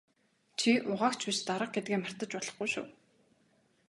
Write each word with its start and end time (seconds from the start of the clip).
Чи 0.59 0.71
угаагч 0.91 1.19
биш 1.27 1.37
дарга 1.47 1.67
гэдгээ 1.75 1.97
мартаж 2.01 2.31
болохгүй 2.35 2.67
шүү. 2.73 2.85